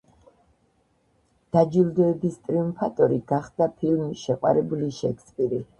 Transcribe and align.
დაჯილდოების 1.57 2.41
ტრიუმფატორი 2.49 3.23
გახდა 3.35 3.71
ფილმი 3.79 4.13
„შეყვარებული 4.27 4.95
შექსპირი“. 5.05 5.67